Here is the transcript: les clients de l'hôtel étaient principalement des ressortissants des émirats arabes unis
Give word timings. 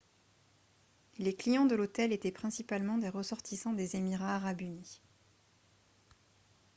les 1.19 1.35
clients 1.35 1.67
de 1.67 1.75
l'hôtel 1.75 2.11
étaient 2.11 2.31
principalement 2.31 2.97
des 2.97 3.09
ressortissants 3.09 3.73
des 3.73 3.97
émirats 3.97 4.37
arabes 4.37 4.61
unis 4.61 4.99